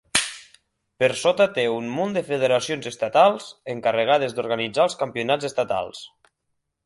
[1.01, 6.03] Per sota té un munt de federacions estatals encarregades d'organitzar els campionats estatals.